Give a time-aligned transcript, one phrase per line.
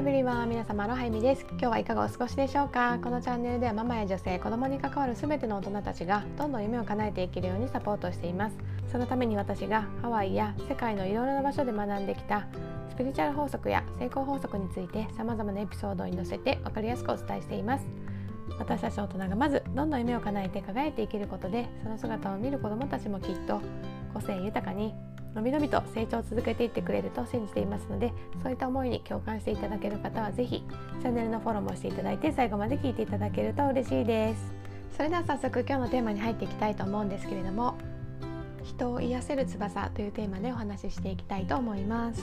[0.00, 1.44] エブリワン皆様のハイミです。
[1.50, 2.98] 今日はいかがお過ごしでしょうか？
[3.04, 8.56] このチャンネルではママや女性子供に関わる全ての大人たちがどんどん夢を叶えていけるようにサポートしています。
[8.90, 12.46] そのために私がハワイや世界のいろいろな場所で学んできた
[12.88, 17.84] スピリチュアル法則や成功法則について様々なエピソードに載せて分かりやすくお伝えしています。
[18.58, 23.60] 私たち大人がまずどんどん夢を叶えて輝いていけることでその姿を見る子どもたちもきっと
[24.14, 24.94] 個性豊かに
[25.34, 28.12] のびのびと成長を続けていってくれると信じていますので
[28.42, 30.64] そういった思いに共感していただける方は是非
[31.00, 34.52] チャンネルのフォローもしていただいて最後まで聞いていただけると嬉しいです。
[34.96, 37.78] それでは早速今日のテーマに入っていきたいと思うんですけれども
[38.62, 42.22] 人を癒せる翼というテーマでお話ししていきたいと思います。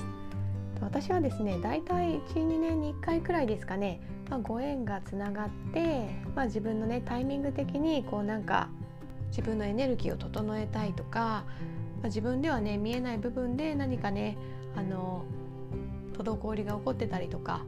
[0.82, 4.00] 私はですねだいたい12年に1回くらいですかね、
[4.30, 8.70] まあ、ご縁がつながって、まあ、自分のねタイミング的にこうなんか
[9.30, 11.46] 自分のエネルギーを整えたいとか
[12.02, 14.38] ま、自分ではね見えない部分で何かね
[14.76, 15.26] あの
[16.14, 17.62] 滞りが起こってたりとか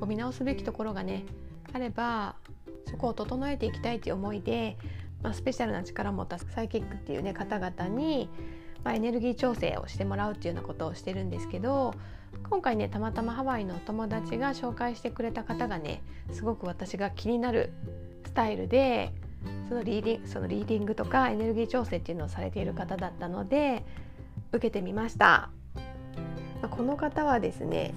[0.00, 1.24] こう見直すべきところがね
[1.72, 2.36] あれば
[2.88, 4.76] そこを整えていきたいという思いで、
[5.22, 8.28] まあ、スペシャルな力を持ったサイキックっていうね方々に、
[8.84, 11.94] まあ、エネルギー調整をしてもらうっていうようなことをしてるんですけど
[12.48, 16.02] 今回ねたまたまハワイのお友達が紹介してくれた方がね
[16.32, 17.72] すごく私が気になる
[18.24, 19.12] スタイルで
[19.68, 23.84] そのリーディングそのリーディングとかエネルギー調整っていうのをされている方だったので
[24.52, 25.50] 受けてみました。
[26.70, 27.94] この方はですね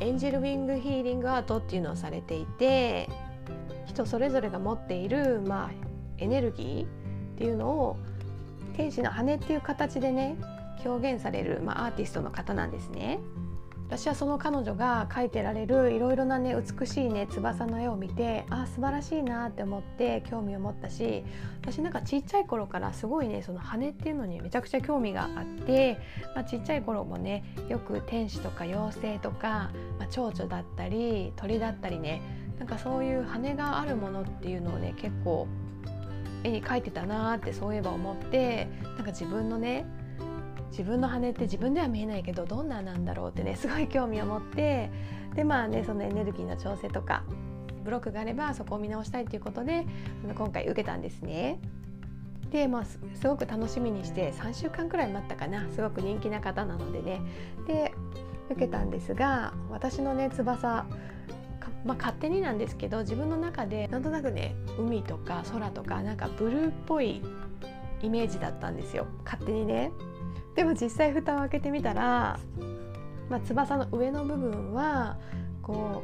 [0.00, 3.08] エンジェルウィングヒーリングアートっていうのをされていて
[3.86, 5.70] 人それぞれが持っている、まあ、
[6.18, 6.88] エネルギーっ
[7.36, 7.98] ていうのを
[8.76, 10.38] 天使の羽っていう形でね
[10.84, 13.18] 表現される、まあ、アーティストの方なんですね。
[13.90, 21.24] 私はその彼女が描いてられるいろいろなね美しいね翼の絵を見てあ素晴らしいなって思って興味を持ったし
[21.60, 25.98] 私なんかちっちゃい頃からすごいねその羽っていうのにめちゃくちゃ興味があって、
[26.36, 32.22] まあ、ちっちゃい頃もねよく天使とか妖精とか、まあ、蝶々だったり鳥だったりね
[32.60, 35.48] なんかそういう羽があるものっていうのをね結構
[36.44, 39.84] 絵に描いてたなってそういえば思ってなんか自分のね
[40.70, 44.90] 自分の羽って自分では見えないけどどんななんだろうってねすごい興味を持って
[45.34, 47.24] でまあねそのエネルギーの調整とか
[47.84, 49.86] ブロックがあればそこを見直したいということで
[50.34, 51.58] 今回受けたんですね。
[52.50, 57.20] でまあすごく楽しみにして3週間くらい待ったかなすごく人気な方なのでね
[57.68, 57.94] で
[58.50, 60.86] 受けたんですが私のね翼
[61.84, 67.22] まあ、勝手になんですけど自分の中でなんとなくね海とか空とかなんかブルーっぽい
[68.02, 69.90] イメージだったんですよ勝手にね。
[70.54, 72.38] でも実際蓋を開けてみたら、
[73.28, 75.16] まあ、翼の上の部分は
[75.62, 76.02] こ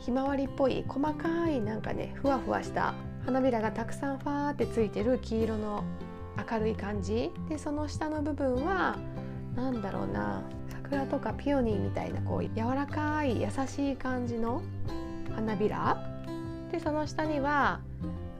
[0.00, 2.94] うひまわりっぽい細かいなんかねふわふわした
[3.24, 5.84] 花びらがたくさんファーってついてる黄色の
[6.50, 7.32] 明るい感じ。
[7.48, 8.96] でその下の部分は
[9.56, 14.62] 何だろうな桜とかピオニーみたいなこう柔らかい優しい感じの
[15.34, 15.96] 花びら。
[16.70, 17.80] でその下には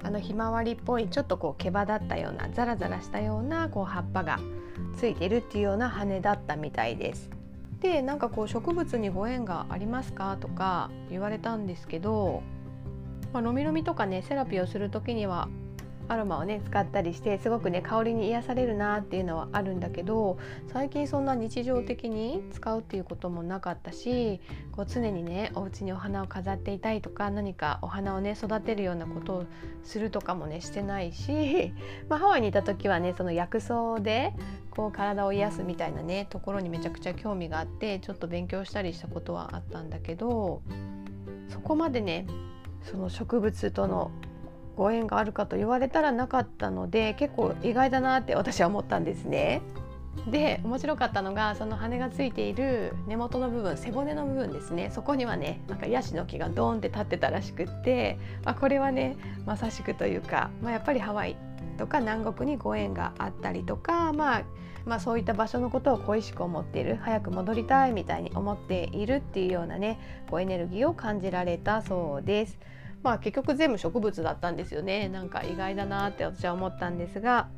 [0.02, 4.38] あのひまわりっぽいちょっとこう毛羽だったようなザラザラしたようなこう葉っぱが
[4.96, 7.30] ついてるっていうような羽だったみたいです。
[7.80, 12.42] でなんかこう植物にご縁がありますかとか言われたんですけど、
[13.32, 15.48] まあ、のみのみとかねセラピーをする時には
[16.08, 20.38] アロマをね使ったりしてすごくね香りに癒されるなっていうのはあるんだけど
[20.72, 24.40] 最近そんな日常的に使うっていうこともなかったし
[24.72, 29.44] こう常にねお家にお花を飾っていたいとか何かお花をね育てるようなことを
[29.84, 31.72] するとかもねしてないし、
[32.08, 34.32] まあ、ハワイにいた時はねその薬草で
[34.70, 40.62] こう体を癒すみたいなねところにめちゃくちゃ興味があってちょっと勉強したりしたことはあったんだけど
[41.48, 42.26] そこまでね
[42.82, 44.10] その植物との
[44.76, 49.62] ご縁があるかと言われたらなかったので結構意外だなって私は思ったんですね。
[50.30, 61.36] で面白かったのがその羽がついている根元の部分背骨の部分ですねそこにはねなんかヤシの木がドーンって立ってたらしくって、まあ、これはねまさしくというか、まあ、やっぱりハワイ
[61.78, 64.42] とか南国にご縁があったりとか、まあ、
[64.84, 72.58] まあそういった場所のことを恋しく思っている早く戻りたいみたいに思っているっていうようなねこうエネルギーを感じられたそうです。
[73.06, 77.48] まあ結局全部植物だったんですよねなんか意外だなって私は思ったんですが、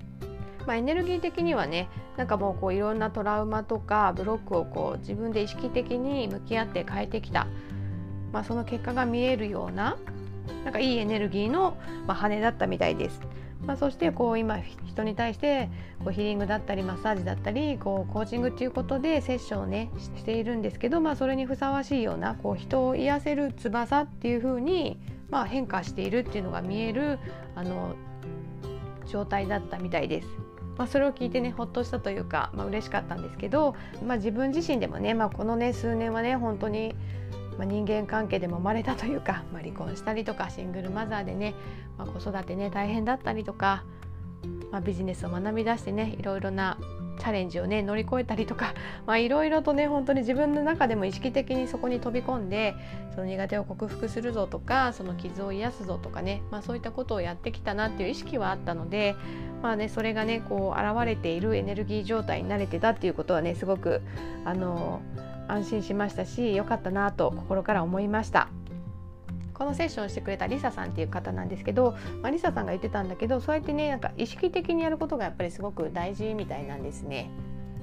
[0.67, 7.47] まあ、エネルギー的にはねなんかもうこういろんなトラウマとかブロックをこう自分で意識的に向き合って変えてきた、
[8.31, 9.97] まあ、その結果が見えるような
[10.65, 13.19] なんかいいエネルギーの、まあ、羽だったみたいです。
[13.67, 15.69] まあ、そしてこう今人に対して
[16.05, 24.99] こうヒーリングだったりマッサージだったりこうコーチングっていうことでセッションをねしているんですけど、まあ、それにふさわしいようなこう人を癒せる翼っていう風に
[25.31, 27.19] まあ、変化しているっていうのが見える
[27.55, 27.95] あの
[29.07, 30.29] 状態だったみたいです。
[30.77, 33.75] まあ、それを聞いてねほっとしたというか、まあ嬉しかったんですけど、
[34.07, 36.95] まあ、自分自身でもね、まあ、このね数年はね本当に
[37.59, 41.55] まあ、人間関係でも生まれたというか、まあ、離婚したりとかシングルマザーでね、
[41.99, 43.83] まあ、子育てね大変だったりとか、
[44.71, 46.79] まあ、ビジネスを学び出してねいろいろな
[47.19, 48.75] チャレンジをね乗り越えたりとか
[49.19, 52.75] いろいろとね本当に自分の中でも意識的にそこに飛び込んで
[53.15, 59.17] その苦手を克服するぞとかその傷を癒すぞとかね、まあ、そういったことをやってきたなっていう意識はあったので、
[59.63, 64.03] まあね、それがねこう現れているエネルギー状態に慣れてたっていうことはねすごく
[64.45, 65.01] あの
[65.49, 68.49] 安心しましたし良かったなと心から思いました。
[69.59, 77.31] このセッションしてくれたリサさんっていう方なんですけど、まあ、リサさんが言ってたんだけどそうやってねなんか意識的にやることがやっぱりすごく大事みたいなんですね。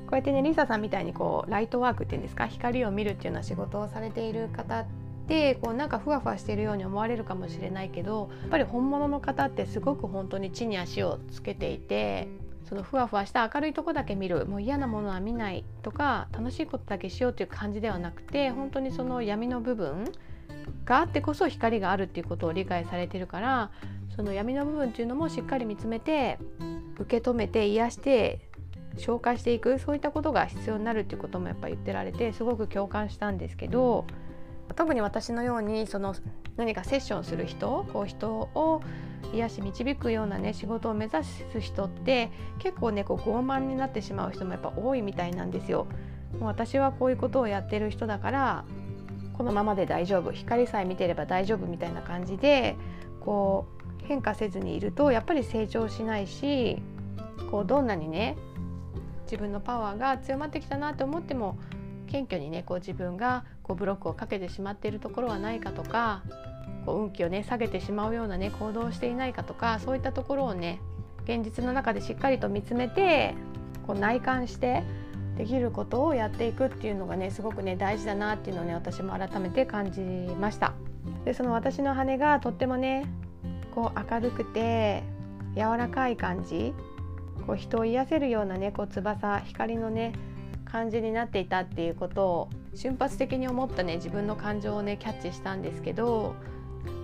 [0.06, 4.86] こうやってねリサさんみたいにこうライトワークっていうんですか光を見るっていうような仕事をされている方っ
[5.28, 12.28] てこうなんかふわふわしているように思われるかもしれないけどやっぱり本物の方ってすごく本当に地に足をつけていて
[12.70, 20.06] そのふわふわした明るいとこだけ見るもう嫌なものは見ないとか楽しいことだけしようという感じではなくて本当にその闇の部分
[20.86, 23.72] があってこそ光があるっていうことを理解されてるから
[24.16, 26.38] その闇の部分っていうのもしっかり見つめて
[27.00, 28.50] 受け止めて癒して
[28.98, 34.06] 紹介していくそういったことが必要になるっていうこともやっぱ言ってられてすごく共感したんですけど
[34.76, 36.16] 特に私のようにその
[36.56, 38.82] 何かセッションする人こう人を
[39.34, 45.88] 癒し導くようなね仕事を目指す人って結構ねこう傲慢になってしまう人もやっぱ多いみたいなんですよ。
[46.40, 48.66] もう私はこういうことをやってる人だから
[49.38, 52.76] このままで大丈夫光さえ見てれば大丈夫みたいな感じで
[53.20, 53.66] こ
[54.04, 56.82] う変化せずにいるとやっぱり成長しないし
[57.52, 58.38] こうどんなにね
[59.24, 61.58] 自分のパワーが強まってきたなと思っても
[62.08, 66.24] 謙虚にねこう自分がこうブロックをかけてしまっているところはないかとか
[66.86, 70.80] こう運気をね下げてしまうようなね行動をしていないかとかそういったところをね
[71.24, 73.34] 現実の中でしっかりと見つめて
[73.88, 74.84] こう内観して
[75.38, 80.74] できることをやっていくっていうのがねすごくね大事だなっていうのをね私も改めて感じました。
[81.24, 83.06] でその私の羽がとってもね
[83.74, 85.04] こう明るくて
[85.56, 86.74] 柔らかい感じ
[87.46, 90.14] こう人を癒せるようなねこう翼光のね
[90.66, 96.36] 感じになっていたっていうことを瞬発的に思ったね自分の感情をねキャッチしたんですけど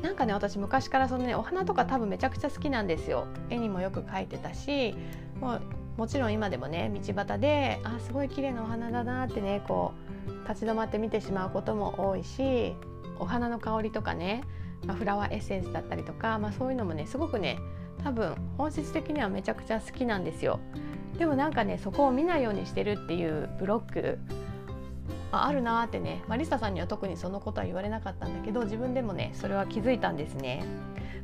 [0.01, 3.27] なんかね私昔からそのねお花とか多分めちゃくちゃ好きなんですよ。
[3.49, 4.95] 絵にもよく描いてたし
[5.39, 5.61] もう
[6.01, 9.93] もちろん今でもね道端であすごい綺麗なお花だなってねこ
[10.27, 12.73] う立ち止まって見てしまうことも多いし
[13.19, 14.43] お花の香りとかね、
[14.87, 17.59] まあ、フラワーエッセンスだったりとか、まあ、そういうのもねすごくね
[18.03, 20.59] 多分本質的にはめちゃくちゃ好きなんですよ。
[21.19, 24.17] でもなんかねそこを見ないようにしてるっていうブロック
[25.31, 30.65] ああるなーってね、まあ、リサさんには特にそのことは言われなかったんだけど自分でもねそれは気づいたんですね。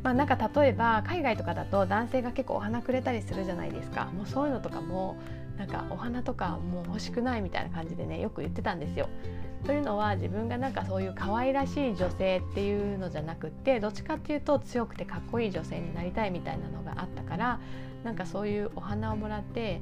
[0.03, 5.17] まあ、なんか例えば海外とかだと男性が結構お花くれたりするじゃないですかもうそういうのとかも
[5.57, 9.09] なんかお花とかもう欲しくないみたいな感じでねよく言ってたんですよ。
[9.65, 17.59] というのは自分がなんかそういう可愛らしい女性っていうのじゃなくってどっちかっていうと強くてかっこいい女性になりたいみたいなのがあったから
[18.03, 19.81] なんかそういうお花をもらって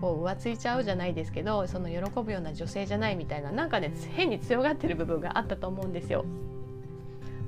[0.00, 6.24] こう浮ついちゃうじゃないですけどその喜ぶような女性じゃないみたいななんかね変に強がってる部分があったと思うんですよ。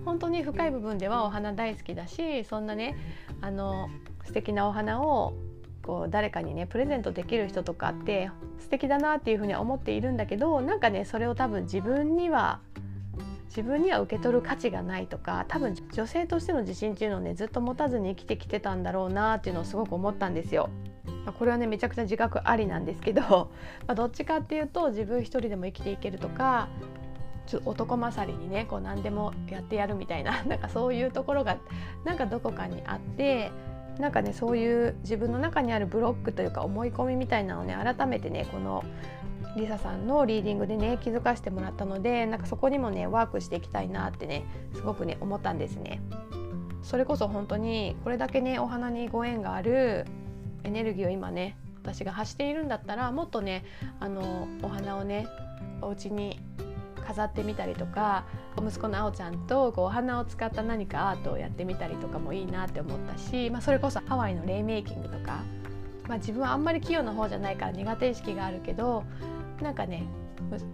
[0.04, 2.96] 本当に深い部分ではお花大好きだしそんなね
[3.40, 3.88] あの
[4.24, 5.34] 素敵なお花を
[5.82, 12.60] こう誰かにねプレゼントできる人とかって素敵だなっていうふうには思っているんだけどなんかねそれを多分自分には
[13.46, 20.70] 自分には受け取る価値がないとか多分女性としての自信っていうのをねずっと持たずに生きてきてたんだろうなっていうのをすごく思ったんですよ。
[21.26, 23.20] まあ、これはねめちゃくちゃ自覚ありなんですけど、
[23.86, 26.68] まあ、どっちかっていうと自分一人でも生きていけるとか
[27.46, 31.56] ちょ男勝りにねこう何でもやってやるみたいな なんかそういうところが
[32.04, 33.50] なんかどこかにあって
[33.98, 38.84] なんかねそういう自分の中にあるブロックというか思い込みみたいなのをね改めてねこの
[39.56, 44.44] リサさんのリーディングでね気づかせてもらったのでなんかそこにもねワークしていきたいなってね
[44.74, 46.00] すごくね思ったんですね。
[46.82, 50.04] それこそ本当にこれだけねお花にご縁がある
[50.64, 53.64] エネルギーを今ね私が発しているんだったらもっとね
[54.00, 55.28] あのお花をね
[55.80, 56.40] お家に
[57.02, 58.24] 飾ってみたりとか
[58.56, 65.42] 息子のあおちゃんとこうお花を使った何かアートをやってみたりとかもいいなって思ったし、まあ、それこそハワイのレイメイキングとか、
[66.08, 69.04] まあ、自分はあんまり器用な方じゃないから苦手意識があるけど
[69.60, 70.06] なんかね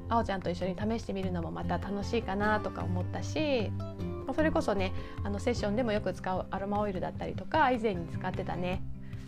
[0.09, 3.71] あおちゃんと一緒に試してみるのもまた楽しいかなとか思ったし
[4.35, 4.93] それこそね
[5.25, 8.83] あのセッションでもよく使うアロマオイルだったりとか以前に使ってたね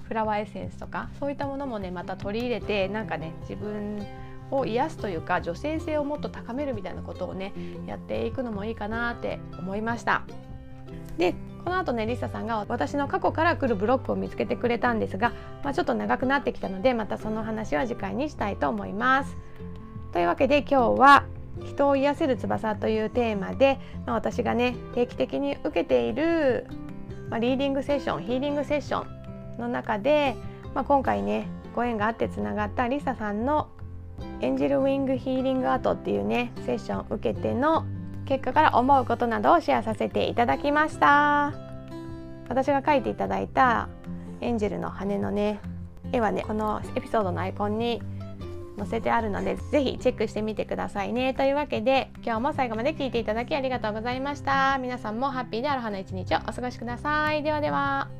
[0.09, 4.05] フラワーエッセンスとかそういったものもねまた取り入れてなんかね自分
[4.51, 7.53] を癒すというか女性性をもっと高めるみたいなことをね
[7.87, 10.23] やっていくのもいいかなって思いました。
[11.19, 19.37] でこの後ねリサさんが私の過去から来るブロックを見つけてくれたんですが、まあ、ちょっと長くなってきたのでまたその話は次回にしたいと思います。
[20.13, 21.25] というわけで今日は
[21.65, 26.67] 人を癒せる翼というテーマで、まあ、私がね定期的に受けている、
[27.29, 30.37] まあ、リーディングセッションヒーリングセッションの中で、
[30.75, 33.69] まあ、今回ねご縁があってつながったリサさんの
[34.41, 37.85] エンジェルウィングヒーリングアートっていうねセッションを受けての
[38.27, 41.53] 結果から思うことなどをシェアさせていただきました。
[42.49, 43.89] 私が描いていただいた
[44.41, 45.61] エンジェルの羽のね
[46.13, 48.03] 絵はねこのエピソードのアイコンに
[48.79, 51.35] 載せてあるのでぜひチェックしてみてくださいね。
[51.35, 54.79] というわけで今日も最後まで聞いていただきありがとうございました。
[54.81, 57.43] 皆さんもハッピーであるはな一日をお過ごしください。
[57.43, 58.20] ではでは。